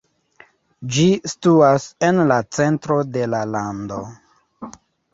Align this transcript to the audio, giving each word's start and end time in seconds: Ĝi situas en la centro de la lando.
Ĝi 0.95 1.05
situas 1.33 1.87
en 2.09 2.23
la 2.33 2.39
centro 2.59 3.01
de 3.13 3.31
la 3.37 3.47
lando. 3.55 4.05